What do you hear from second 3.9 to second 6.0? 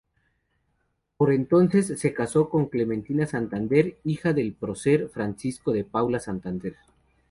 hija del prócer Francisco de